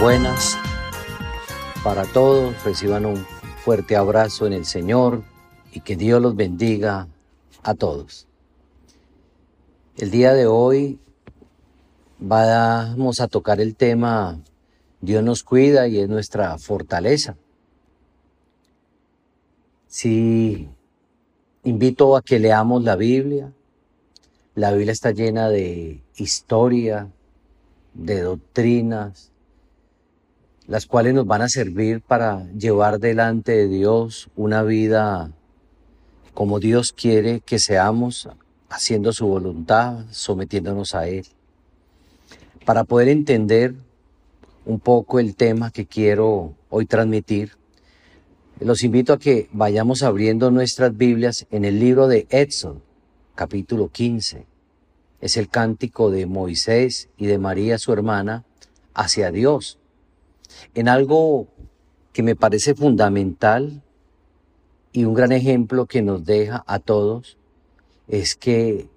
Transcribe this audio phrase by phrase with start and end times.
[0.00, 0.56] buenas
[1.84, 2.64] para todos.
[2.64, 3.26] Reciban un
[3.64, 5.22] fuerte abrazo en el Señor
[5.72, 7.06] y que Dios los bendiga
[7.62, 8.26] a todos.
[9.98, 10.98] El día de hoy
[12.18, 14.40] vamos a tocar el tema
[15.02, 17.36] Dios nos cuida y es nuestra fortaleza.
[19.86, 20.68] Si
[21.64, 23.52] invito a que leamos la Biblia,
[24.54, 27.08] la Biblia está llena de historia,
[27.94, 29.30] de doctrinas,
[30.70, 35.32] las cuales nos van a servir para llevar delante de Dios una vida
[36.32, 38.28] como Dios quiere que seamos,
[38.68, 41.26] haciendo su voluntad, sometiéndonos a Él.
[42.64, 43.74] Para poder entender
[44.64, 47.56] un poco el tema que quiero hoy transmitir,
[48.60, 52.80] los invito a que vayamos abriendo nuestras Biblias en el libro de Éxodo,
[53.34, 54.46] capítulo 15.
[55.20, 58.44] Es el cántico de Moisés y de María, su hermana,
[58.94, 59.79] hacia Dios
[60.74, 61.48] en algo
[62.12, 63.82] que me parece fundamental
[64.92, 67.38] y un gran ejemplo que nos deja a todos
[68.08, 68.88] es que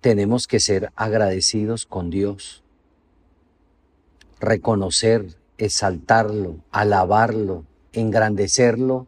[0.00, 2.62] tenemos que ser agradecidos con Dios,
[4.40, 9.06] reconocer, exaltarlo, alabarlo, engrandecerlo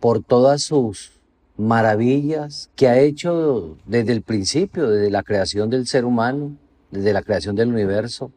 [0.00, 1.20] por todas sus
[1.56, 6.56] maravillas que ha hecho desde el principio, desde la creación del ser humano,
[6.90, 8.32] desde la creación del universo,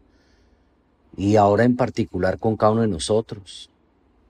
[1.16, 3.70] y ahora en particular con cada uno de nosotros.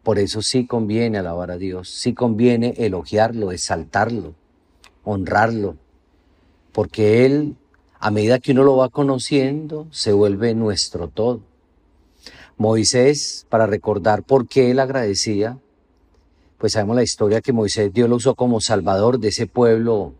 [0.04, 4.34] Por eso sí conviene alabar a Dios, sí conviene elogiarlo, exaltarlo,
[5.04, 5.78] honrarlo,
[6.74, 7.56] porque Él,
[8.00, 11.42] a medida que uno lo va conociendo, se vuelve nuestro todo.
[12.58, 15.58] Moisés, para recordar por qué él agradecía,
[16.58, 20.14] pues sabemos la historia que Moisés Dios lo usó como salvador de ese pueblo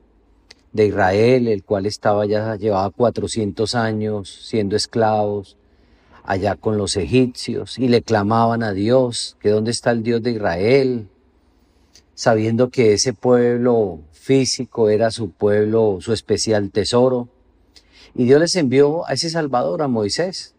[0.72, 5.58] de Israel, el cual estaba ya llevaba 400 años siendo esclavos,
[6.24, 10.32] allá con los egipcios y le clamaban a Dios, que dónde está el Dios de
[10.32, 11.10] Israel,
[12.16, 17.28] sabiendo que ese pueblo físico era su pueblo, su especial tesoro.
[18.16, 20.56] Y Dios les envió a ese Salvador, a Moisés,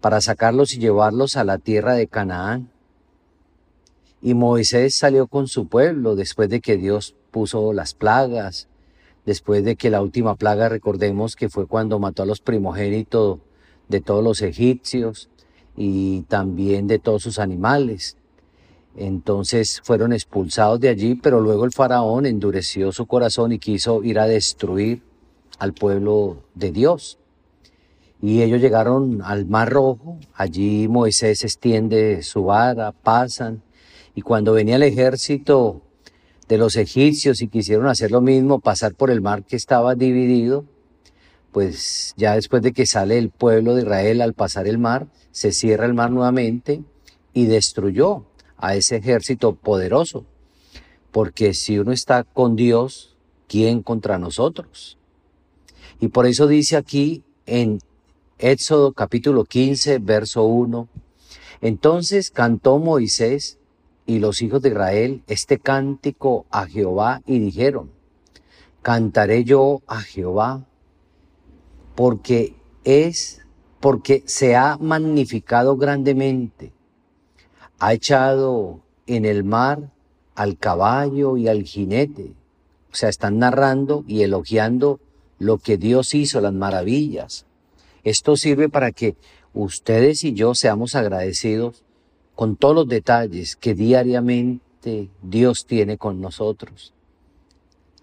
[0.00, 2.70] para sacarlos y llevarlos a la tierra de Canaán.
[4.22, 8.68] Y Moisés salió con su pueblo después de que Dios puso las plagas,
[9.24, 13.38] después de que la última plaga, recordemos que fue cuando mató a los primogénitos
[13.90, 15.28] de todos los egipcios
[15.76, 18.16] y también de todos sus animales.
[18.96, 24.18] Entonces fueron expulsados de allí, pero luego el faraón endureció su corazón y quiso ir
[24.18, 25.02] a destruir
[25.58, 27.18] al pueblo de Dios.
[28.22, 33.62] Y ellos llegaron al Mar Rojo, allí Moisés extiende su vara, pasan,
[34.14, 35.82] y cuando venía el ejército
[36.48, 40.64] de los egipcios y quisieron hacer lo mismo, pasar por el mar que estaba dividido,
[41.52, 45.52] pues ya después de que sale el pueblo de Israel al pasar el mar, se
[45.52, 46.82] cierra el mar nuevamente
[47.32, 48.24] y destruyó
[48.56, 50.24] a ese ejército poderoso.
[51.10, 53.16] Porque si uno está con Dios,
[53.48, 54.96] ¿quién contra nosotros?
[55.98, 57.80] Y por eso dice aquí en
[58.38, 60.88] Éxodo capítulo 15, verso 1,
[61.60, 63.58] entonces cantó Moisés
[64.06, 67.90] y los hijos de Israel este cántico a Jehová y dijeron,
[68.82, 70.64] cantaré yo a Jehová
[71.94, 73.42] porque es,
[73.80, 76.72] porque se ha magnificado grandemente.
[77.78, 79.90] Ha echado en el mar
[80.34, 82.34] al caballo y al jinete.
[82.92, 85.00] O sea, están narrando y elogiando
[85.38, 87.46] lo que Dios hizo, las maravillas.
[88.04, 89.16] Esto sirve para que
[89.52, 91.84] ustedes y yo seamos agradecidos
[92.34, 96.94] con todos los detalles que diariamente Dios tiene con nosotros.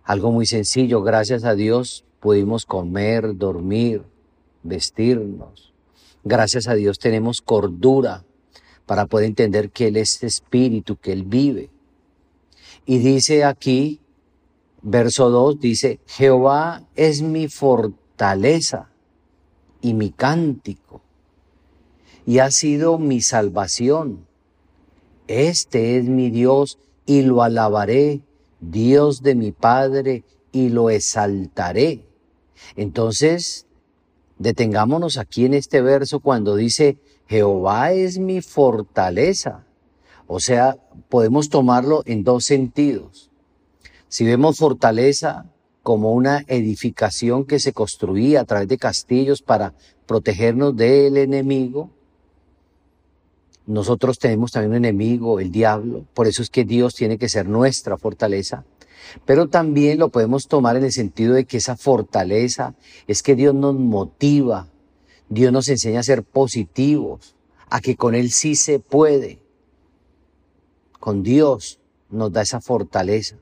[0.03, 4.03] Algo muy sencillo, gracias a Dios pudimos comer, dormir,
[4.63, 5.73] vestirnos.
[6.23, 8.25] Gracias a Dios tenemos cordura
[8.85, 11.69] para poder entender que Él es espíritu, que Él vive.
[12.85, 13.99] Y dice aquí,
[14.81, 18.89] verso 2, dice, Jehová es mi fortaleza
[19.81, 21.01] y mi cántico,
[22.25, 24.25] y ha sido mi salvación.
[25.27, 28.21] Este es mi Dios y lo alabaré,
[28.59, 32.06] Dios de mi Padre, y lo exaltaré.
[32.75, 33.65] Entonces,
[34.37, 39.65] detengámonos aquí en este verso cuando dice, Jehová es mi fortaleza.
[40.27, 40.77] O sea,
[41.09, 43.29] podemos tomarlo en dos sentidos.
[44.09, 45.45] Si vemos fortaleza
[45.83, 49.73] como una edificación que se construía a través de castillos para
[50.05, 51.91] protegernos del enemigo,
[53.65, 56.05] nosotros tenemos también un enemigo, el diablo.
[56.13, 58.63] Por eso es que Dios tiene que ser nuestra fortaleza.
[59.25, 62.75] Pero también lo podemos tomar en el sentido de que esa fortaleza
[63.07, 64.67] es que Dios nos motiva,
[65.29, 67.35] Dios nos enseña a ser positivos,
[67.69, 69.39] a que con Él sí se puede.
[70.99, 71.79] Con Dios
[72.09, 73.37] nos da esa fortaleza.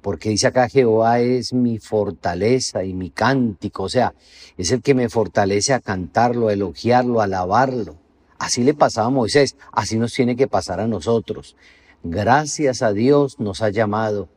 [0.00, 4.14] Porque dice acá Jehová es mi fortaleza y mi cántico, o sea,
[4.56, 7.96] es el que me fortalece a cantarlo, a elogiarlo, a alabarlo.
[8.38, 11.56] Así le pasaba a Moisés, así nos tiene que pasar a nosotros.
[12.02, 14.30] Gracias a Dios nos ha llamado,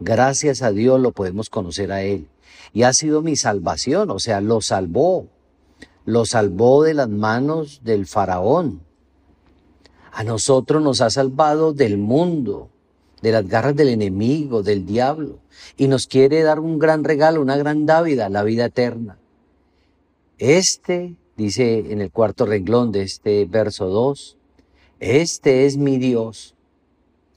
[0.00, 2.28] gracias a Dios lo podemos conocer a Él.
[2.72, 5.28] Y ha sido mi salvación, o sea, lo salvó,
[6.04, 8.80] lo salvó de las manos del faraón.
[10.12, 12.70] A nosotros nos ha salvado del mundo,
[13.22, 15.38] de las garras del enemigo, del diablo,
[15.76, 19.18] y nos quiere dar un gran regalo, una gran dávida, la vida eterna.
[20.38, 24.36] Este, dice en el cuarto renglón de este verso 2,
[25.00, 26.54] este es mi Dios,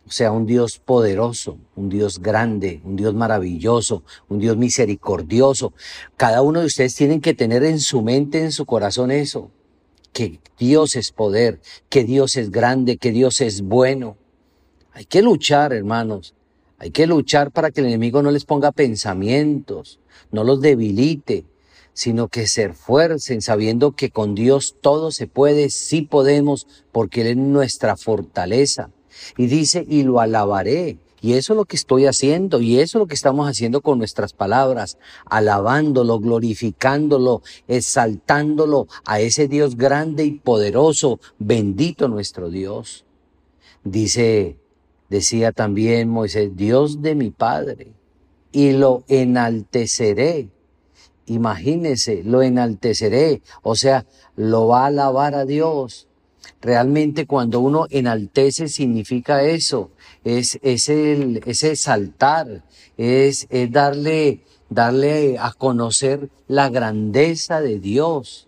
[0.05, 5.73] o sea, un Dios poderoso, un Dios grande, un Dios maravilloso, un Dios misericordioso.
[6.17, 9.49] Cada uno de ustedes tienen que tener en su mente, en su corazón eso,
[10.11, 14.17] que Dios es poder, que Dios es grande, que Dios es bueno.
[14.91, 16.35] Hay que luchar, hermanos.
[16.77, 20.01] Hay que luchar para que el enemigo no les ponga pensamientos,
[20.31, 21.45] no los debilite,
[21.93, 27.27] sino que se esfuercen sabiendo que con Dios todo se puede, sí podemos, porque Él
[27.27, 28.89] es nuestra fortaleza.
[29.37, 30.97] Y dice, y lo alabaré.
[31.21, 33.97] Y eso es lo que estoy haciendo, y eso es lo que estamos haciendo con
[33.97, 43.05] nuestras palabras, alabándolo, glorificándolo, exaltándolo a ese Dios grande y poderoso, bendito nuestro Dios.
[43.85, 44.57] Dice
[45.13, 47.93] Decía también Moisés, Dios de mi Padre,
[48.51, 50.49] y lo enalteceré.
[51.27, 56.07] Imagínese, lo enalteceré, o sea, lo va a alabar a Dios.
[56.61, 59.91] Realmente cuando uno enaltece significa eso,
[60.23, 62.63] es, es, el, es exaltar,
[62.97, 68.47] es, es darle, darle a conocer la grandeza de Dios.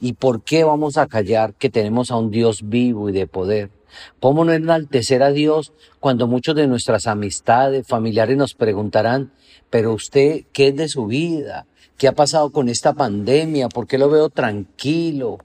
[0.00, 3.70] ¿Y por qué vamos a callar que tenemos a un Dios vivo y de poder?
[4.20, 9.32] ¿Cómo no enaltecer a Dios cuando muchos de nuestras amistades, familiares nos preguntarán,
[9.68, 11.66] pero usted, ¿qué es de su vida?
[11.98, 13.68] ¿Qué ha pasado con esta pandemia?
[13.68, 15.38] ¿Por qué lo veo tranquilo?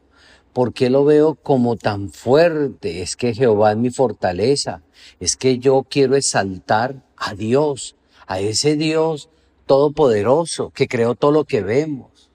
[0.55, 3.01] ¿Por qué lo veo como tan fuerte?
[3.01, 4.83] Es que Jehová es mi fortaleza.
[5.19, 9.27] Es que yo quiero exaltar a Dios, a ese Dios
[9.65, 12.31] todopoderoso que creó todo lo que vemos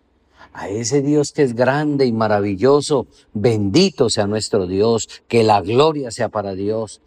[0.52, 6.10] a ese Dios que es grande y maravilloso, bendito sea nuestro Dios, que la gloria
[6.10, 7.00] sea para Dios.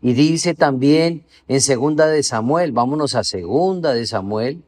[0.00, 4.62] Y dice también en segunda de Samuel, vámonos a segunda de Samuel,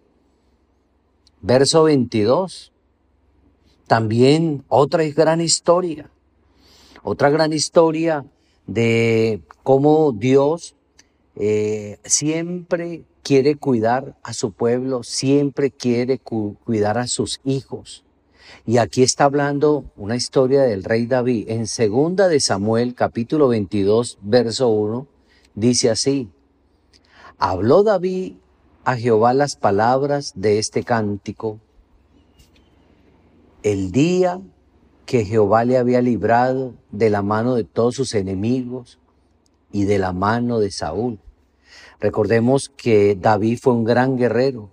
[1.41, 2.73] verso 22.
[3.87, 6.11] También otra gran historia,
[7.05, 8.25] otra gran historia
[8.67, 10.75] de cómo Dios
[11.37, 18.05] eh, siempre quiere cuidar a su pueblo, siempre quiere cuidar a sus hijos.
[18.65, 21.49] Y aquí está hablando una historia del rey David.
[21.49, 25.07] En segunda de Samuel, capítulo 22, verso 1,
[25.55, 26.29] dice así,
[27.39, 28.35] habló David
[28.85, 31.61] a Jehová las palabras de este cántico
[33.63, 34.41] el día
[35.07, 38.99] que Jehová le había librado de la mano de todos sus enemigos
[39.73, 41.21] y de la mano de Saúl.
[42.01, 44.71] Recordemos que David fue un gran guerrero,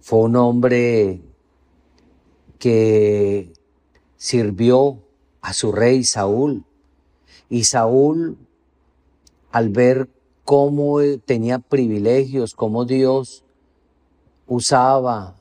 [0.00, 1.20] fue un hombre
[2.58, 3.52] que
[4.16, 5.02] sirvió
[5.40, 6.64] a su rey Saúl.
[7.48, 8.38] Y Saúl,
[9.50, 10.08] al ver
[10.44, 13.44] cómo tenía privilegios, cómo Dios
[14.46, 15.35] usaba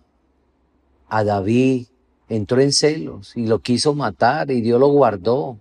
[1.07, 1.87] a David,
[2.29, 5.57] entró en celos y lo quiso matar y Dios lo guardó.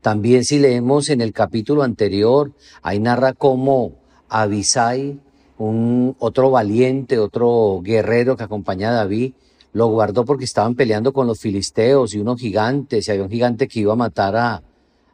[0.00, 3.92] También si leemos en el capítulo anterior, ahí narra cómo
[4.28, 5.18] Abisai,
[5.56, 9.32] un otro valiente, otro guerrero que acompañaba a David,
[9.72, 13.66] lo guardó porque estaban peleando con los filisteos y unos gigantes, y había un gigante
[13.66, 14.62] que iba a matar a,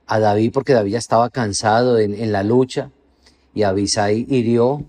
[0.06, 2.90] a David porque David ya estaba cansado en, en la lucha,
[3.54, 4.84] y Abisai hirió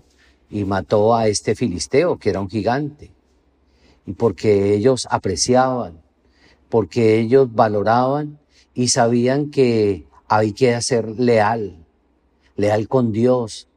[0.50, 3.11] y mató a este filisteo, que era un gigante,
[4.06, 6.00] y porque ellos apreciaban,
[6.68, 8.38] porque ellos valoraban
[8.74, 11.84] y sabían que había que ser leal,
[12.56, 13.68] leal con Dios,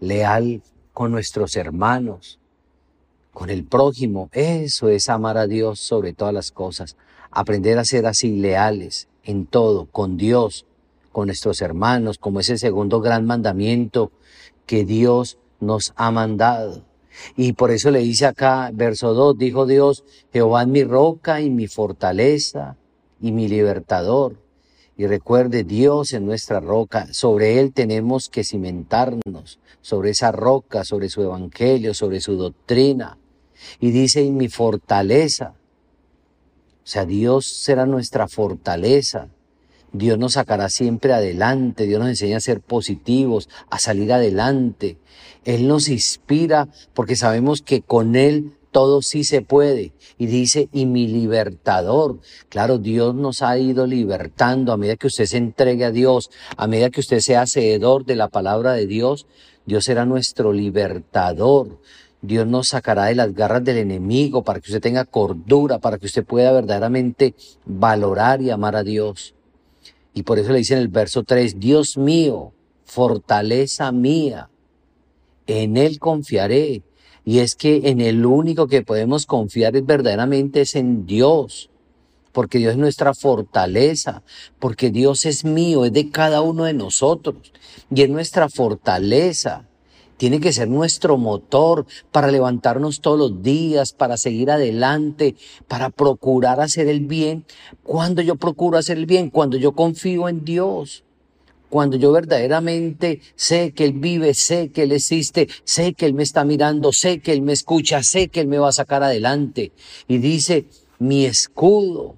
[0.00, 2.38] leal con nuestros hermanos,
[3.32, 4.28] con el prójimo.
[4.32, 6.96] Eso es amar a Dios sobre todas las cosas.
[7.30, 10.66] Aprender a ser así leales en todo, con Dios,
[11.12, 14.10] con nuestros hermanos, como ese segundo gran mandamiento
[14.66, 16.84] que Dios nos ha mandado.
[17.36, 21.50] Y por eso le dice acá, verso 2, dijo Dios, Jehová es mi roca y
[21.50, 22.76] mi fortaleza
[23.20, 24.36] y mi libertador.
[24.96, 31.08] Y recuerde, Dios es nuestra roca, sobre Él tenemos que cimentarnos, sobre esa roca, sobre
[31.08, 33.18] su evangelio, sobre su doctrina,
[33.80, 35.54] y dice, y mi fortaleza.
[36.84, 39.28] O sea, Dios será nuestra fortaleza.
[39.92, 44.96] Dios nos sacará siempre adelante, Dios nos enseña a ser positivos, a salir adelante.
[45.44, 49.92] Él nos inspira porque sabemos que con Él todo sí se puede.
[50.18, 52.20] Y dice, y mi libertador.
[52.48, 56.66] Claro, Dios nos ha ido libertando a medida que usted se entregue a Dios, a
[56.66, 59.26] medida que usted sea hacedor de la palabra de Dios,
[59.66, 61.78] Dios será nuestro libertador.
[62.22, 66.06] Dios nos sacará de las garras del enemigo para que usted tenga cordura, para que
[66.06, 67.34] usted pueda verdaderamente
[67.66, 69.34] valorar y amar a Dios.
[70.14, 72.52] Y por eso le dice en el verso 3, Dios mío,
[72.84, 74.50] fortaleza mía,
[75.46, 76.82] en Él confiaré.
[77.24, 81.70] Y es que en el único que podemos confiar es verdaderamente es en Dios,
[82.32, 84.22] porque Dios es nuestra fortaleza,
[84.58, 87.52] porque Dios es mío, es de cada uno de nosotros,
[87.94, 89.68] y es nuestra fortaleza
[90.16, 95.34] tiene que ser nuestro motor para levantarnos todos los días, para seguir adelante,
[95.68, 97.44] para procurar hacer el bien.
[97.82, 101.04] Cuando yo procuro hacer el bien, cuando yo confío en Dios,
[101.68, 106.22] cuando yo verdaderamente sé que Él vive, sé que Él existe, sé que Él me
[106.22, 109.72] está mirando, sé que Él me escucha, sé que Él me va a sacar adelante.
[110.06, 110.66] Y dice,
[110.98, 112.16] mi escudo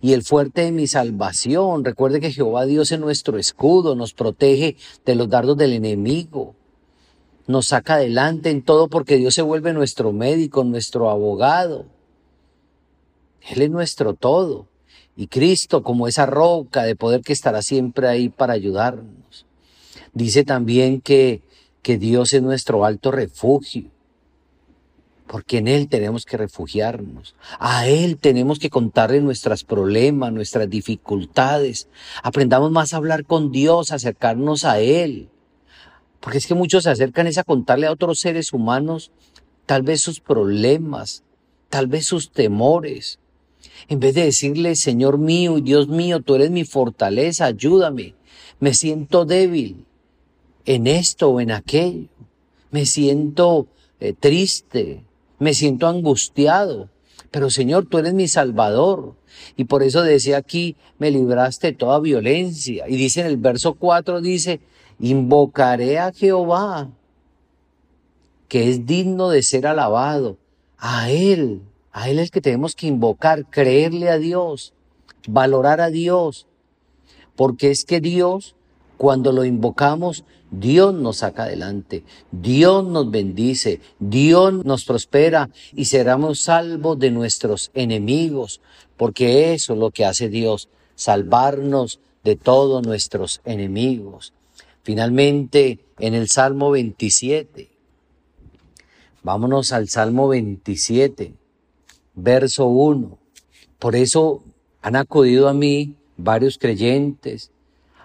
[0.00, 1.84] y el fuerte de mi salvación.
[1.84, 4.76] Recuerde que Jehová Dios es nuestro escudo, nos protege
[5.06, 6.56] de los dardos del enemigo
[7.52, 11.86] nos saca adelante en todo porque Dios se vuelve nuestro médico, nuestro abogado.
[13.48, 14.66] Él es nuestro todo.
[15.16, 19.46] Y Cristo como esa roca de poder que estará siempre ahí para ayudarnos.
[20.14, 21.42] Dice también que,
[21.82, 23.90] que Dios es nuestro alto refugio.
[25.26, 27.34] Porque en Él tenemos que refugiarnos.
[27.58, 31.88] A Él tenemos que contarle nuestros problemas, nuestras dificultades.
[32.22, 35.28] Aprendamos más a hablar con Dios, acercarnos a Él.
[36.22, 39.10] Porque es que muchos se acercan es a contarle a otros seres humanos
[39.66, 41.24] tal vez sus problemas,
[41.68, 43.18] tal vez sus temores.
[43.88, 48.14] En vez de decirle, Señor mío y Dios mío, tú eres mi fortaleza, ayúdame.
[48.60, 49.84] Me siento débil
[50.64, 52.08] en esto o en aquello.
[52.70, 53.66] Me siento
[53.98, 55.02] eh, triste,
[55.40, 56.88] me siento angustiado.
[57.32, 59.16] Pero Señor, tú eres mi salvador.
[59.56, 62.88] Y por eso decía aquí, me libraste de toda violencia.
[62.88, 64.60] Y dice en el verso 4, dice,
[65.02, 66.88] Invocaré a Jehová,
[68.48, 70.38] que es digno de ser alabado.
[70.78, 71.60] A Él,
[71.92, 74.72] a Él es que tenemos que invocar, creerle a Dios,
[75.28, 76.46] valorar a Dios,
[77.36, 78.54] porque es que Dios,
[78.96, 86.40] cuando lo invocamos, Dios nos saca adelante, Dios nos bendice, Dios nos prospera y seremos
[86.40, 88.60] salvos de nuestros enemigos,
[88.96, 94.32] porque eso es lo que hace Dios, salvarnos de todos nuestros enemigos.
[94.82, 97.70] Finalmente, en el Salmo 27,
[99.22, 101.34] vámonos al Salmo 27,
[102.14, 103.18] verso 1.
[103.78, 104.42] Por eso
[104.80, 107.52] han acudido a mí varios creyentes,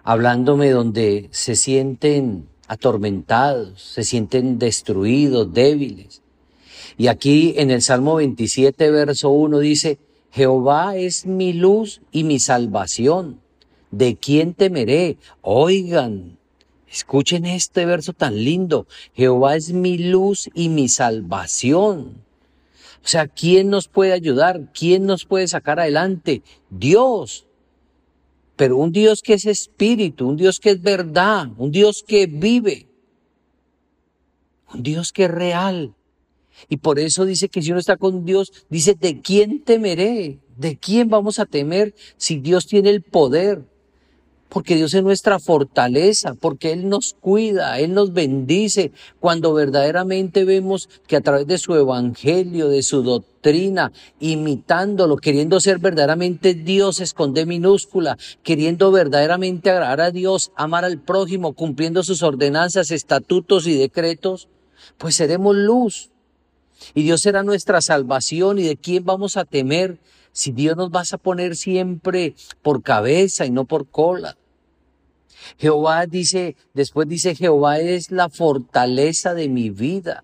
[0.03, 6.21] hablándome donde se sienten atormentados, se sienten destruidos, débiles.
[6.95, 9.97] Y aquí en el Salmo 27, verso 1 dice,
[10.31, 13.39] Jehová es mi luz y mi salvación.
[13.89, 15.17] ¿De quién temeré?
[15.41, 16.36] Oigan,
[16.89, 18.87] Escuchen este verso tan lindo.
[19.13, 22.23] Jehová es mi luz y mi salvación.
[23.03, 24.71] O sea, ¿quién nos puede ayudar?
[24.73, 26.43] ¿Quién nos puede sacar adelante?
[26.69, 27.45] Dios.
[28.55, 32.87] Pero un Dios que es espíritu, un Dios que es verdad, un Dios que vive,
[34.73, 35.93] un Dios que es real.
[36.67, 40.39] Y por eso dice que si uno está con Dios, dice, ¿de quién temeré?
[40.55, 43.63] ¿De quién vamos a temer si Dios tiene el poder?
[44.49, 50.89] Porque Dios es nuestra fortaleza, porque Él nos cuida, Él nos bendice, cuando verdaderamente vemos
[51.07, 57.45] que a través de su evangelio, de su doctrina, imitándolo, queriendo ser verdaderamente Dios, esconde
[57.45, 64.47] minúscula, queriendo verdaderamente agradar a Dios, amar al prójimo, cumpliendo sus ordenanzas, estatutos y decretos,
[64.97, 66.09] pues seremos luz.
[66.93, 68.59] Y Dios será nuestra salvación.
[68.59, 69.97] Y de quién vamos a temer
[70.37, 74.37] si Dios nos vas a poner siempre por cabeza y no por cola.
[75.57, 80.23] Jehová dice, después dice, Jehová es la fortaleza de mi vida.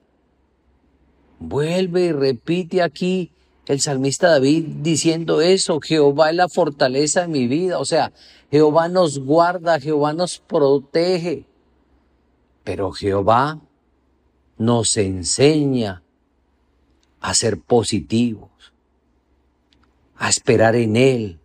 [1.39, 3.31] Vuelve y repite aquí
[3.65, 8.13] el salmista David diciendo eso, Jehová es la fortaleza de mi vida, o sea,
[8.51, 11.47] Jehová nos guarda, Jehová nos protege,
[12.63, 13.59] pero Jehová
[14.59, 16.03] nos enseña
[17.19, 18.52] a ser positivos
[20.17, 21.39] a esperar en Él,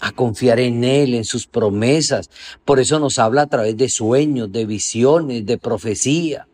[0.00, 2.30] a confiar en Él, en sus promesas.
[2.64, 6.48] Por eso nos habla a través de sueños, de visiones, de profecía.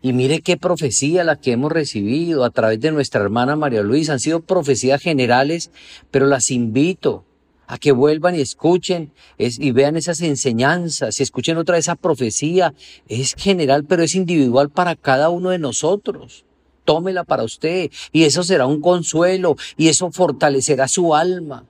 [0.00, 4.12] Y mire qué profecía la que hemos recibido a través de nuestra hermana María Luisa.
[4.12, 5.70] Han sido profecías generales,
[6.10, 7.24] pero las invito
[7.66, 12.74] a que vuelvan y escuchen y vean esas enseñanzas y escuchen otra vez esa profecía.
[13.08, 16.44] Es general, pero es individual para cada uno de nosotros.
[16.88, 21.66] Tómela para usted y eso será un consuelo y eso fortalecerá su alma.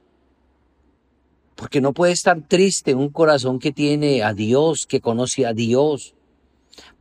[1.56, 6.14] Porque no puede estar triste un corazón que tiene a Dios, que conoce a Dios.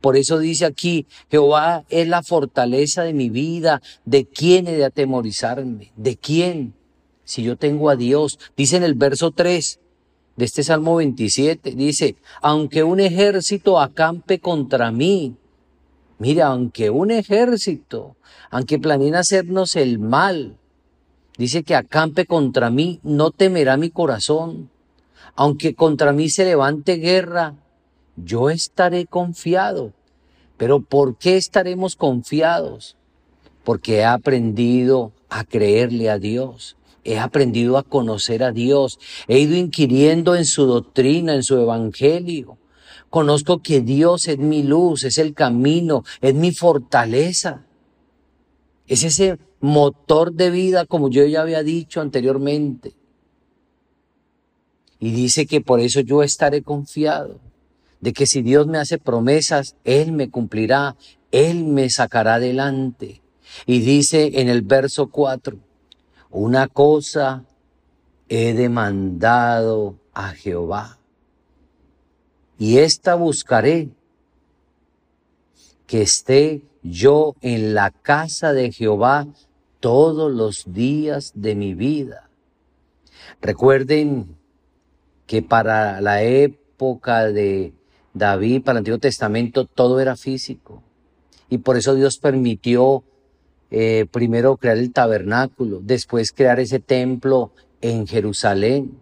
[0.00, 3.82] Por eso dice aquí, Jehová es la fortaleza de mi vida.
[4.04, 5.92] ¿De quién he de atemorizarme?
[5.94, 6.74] ¿De quién?
[7.22, 8.40] Si yo tengo a Dios.
[8.56, 9.78] Dice en el verso 3
[10.34, 15.36] de este Salmo 27, dice, aunque un ejército acampe contra mí,
[16.18, 18.16] mira, aunque un ejército,
[18.50, 20.56] aunque planeen hacernos el mal,
[21.36, 24.70] dice que acampe contra mí, no temerá mi corazón.
[25.34, 27.54] Aunque contra mí se levante guerra,
[28.16, 29.92] yo estaré confiado.
[30.56, 32.96] Pero ¿por qué estaremos confiados?
[33.62, 36.76] Porque he aprendido a creerle a Dios.
[37.04, 38.98] He aprendido a conocer a Dios.
[39.28, 42.58] He ido inquiriendo en su doctrina, en su evangelio.
[43.10, 47.64] Conozco que Dios es mi luz, es el camino, es mi fortaleza.
[48.86, 52.94] Es ese motor de vida, como yo ya había dicho anteriormente.
[55.00, 57.40] Y dice que por eso yo estaré confiado
[58.00, 60.96] de que si Dios me hace promesas, Él me cumplirá,
[61.30, 63.22] Él me sacará adelante.
[63.66, 65.58] Y dice en el verso 4,
[66.30, 67.44] una cosa
[68.28, 70.97] he demandado a Jehová,
[72.58, 73.88] y esta buscaré,
[75.86, 79.26] que esté yo en la casa de Jehová
[79.80, 82.28] todos los días de mi vida.
[83.40, 84.36] Recuerden
[85.26, 87.72] que para la época de
[88.12, 90.82] David, para el Antiguo Testamento, todo era físico.
[91.48, 93.04] Y por eso Dios permitió
[93.70, 98.98] eh, primero crear el tabernáculo, después crear ese templo en Jerusalén,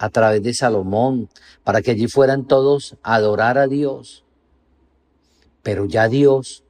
[0.00, 1.28] a través de Salomón,
[1.62, 4.24] para que allí fueran todos a adorar a Dios.
[5.62, 6.64] Pero ya Dios,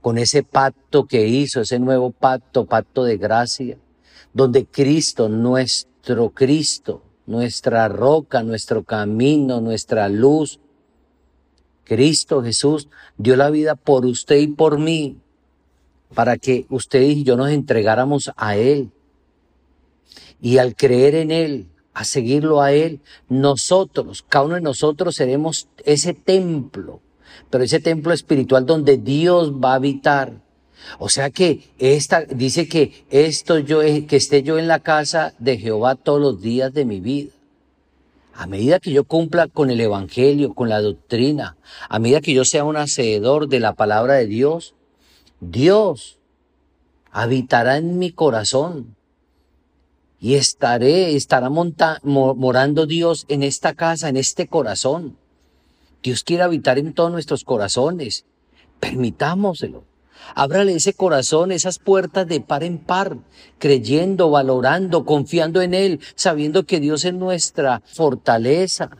[0.00, 3.76] con ese pacto que hizo, ese nuevo pacto, pacto de gracia,
[4.32, 10.60] donde Cristo, nuestro Cristo, nuestra roca, nuestro camino, nuestra luz.
[11.82, 15.16] Cristo Jesús dio la vida por usted y por mí,
[16.14, 18.92] para que usted y yo nos entregáramos a Él.
[20.40, 21.66] Y al creer en Él,
[22.00, 27.02] a seguirlo a Él, nosotros, cada uno de nosotros seremos ese templo,
[27.50, 30.40] pero ese templo espiritual donde Dios va a habitar.
[30.98, 35.58] O sea que esta, dice que esto yo, que esté yo en la casa de
[35.58, 37.32] Jehová todos los días de mi vida.
[38.32, 41.58] A medida que yo cumpla con el Evangelio, con la doctrina,
[41.90, 44.74] a medida que yo sea un hacedor de la palabra de Dios,
[45.40, 46.18] Dios
[47.10, 48.96] habitará en mi corazón
[50.20, 55.16] y estaré, estará morando Dios en esta casa, en este corazón.
[56.02, 58.26] Dios quiere habitar en todos nuestros corazones.
[58.80, 59.84] Permitámoselo.
[60.34, 63.16] Ábrale ese corazón, esas puertas de par en par,
[63.58, 68.90] creyendo, valorando, confiando en Él, sabiendo que Dios es nuestra fortaleza.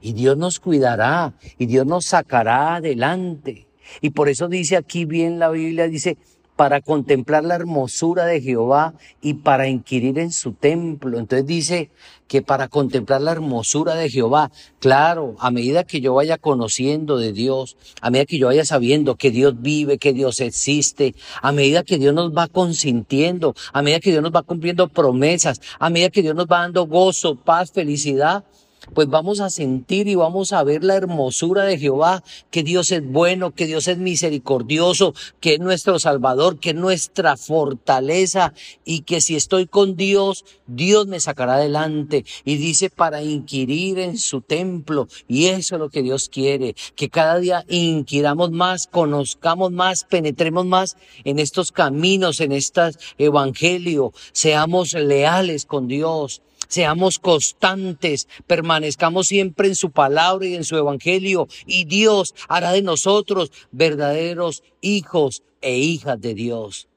[0.00, 3.66] Y Dios nos cuidará y Dios nos sacará adelante.
[4.00, 6.16] Y por eso dice aquí bien la Biblia, dice,
[6.56, 11.18] para contemplar la hermosura de Jehová y para inquirir en su templo.
[11.18, 11.90] Entonces dice
[12.28, 17.32] que para contemplar la hermosura de Jehová, claro, a medida que yo vaya conociendo de
[17.32, 21.82] Dios, a medida que yo vaya sabiendo que Dios vive, que Dios existe, a medida
[21.82, 26.10] que Dios nos va consintiendo, a medida que Dios nos va cumpliendo promesas, a medida
[26.10, 28.44] que Dios nos va dando gozo, paz, felicidad,
[28.92, 33.04] pues vamos a sentir y vamos a ver la hermosura de Jehová, que Dios es
[33.04, 38.52] bueno, que Dios es misericordioso, que es nuestro Salvador, que es nuestra fortaleza
[38.84, 42.24] y que si estoy con Dios, Dios me sacará adelante.
[42.44, 45.08] Y dice para inquirir en su templo.
[45.28, 50.66] Y eso es lo que Dios quiere, que cada día inquiramos más, conozcamos más, penetremos
[50.66, 52.74] más en estos caminos, en este
[53.18, 60.76] evangelio, seamos leales con Dios Seamos constantes, permanezcamos siempre en su palabra y en su
[60.76, 66.88] evangelio y Dios hará de nosotros verdaderos hijos e hijas de Dios.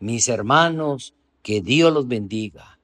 [0.00, 2.78] Mis hermanos, que Dios los bendiga,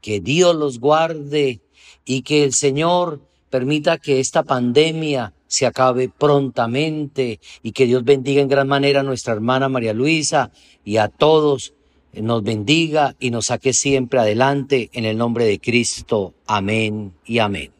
[0.00, 1.60] que Dios los guarde
[2.04, 3.20] y que el Señor
[3.50, 9.02] permita que esta pandemia se acabe prontamente y que Dios bendiga en gran manera a
[9.02, 10.50] nuestra hermana María Luisa
[10.84, 11.74] y a todos
[12.12, 16.34] nos bendiga y nos saque siempre adelante en el nombre de Cristo.
[16.46, 17.77] Amén y amén.